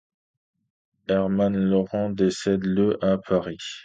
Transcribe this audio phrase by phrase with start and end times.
[1.07, 3.59] Hermann Laurent décède le à Paris.